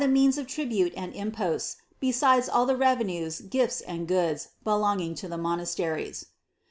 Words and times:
means 0.07 0.35
of 0.39 0.47
tribute 0.47 0.91
aod 0.97 1.13
imposts, 1.13 1.75
besides 1.99 2.49
all 2.49 2.65
the 2.65 2.75
revenues, 2.75 3.39
gifts, 3.39 3.81
and 3.81 4.07
goods, 4.07 4.47
belonging 4.63 5.13
to 5.13 5.27
the 5.27 5.37
monasteries." 5.37 6.25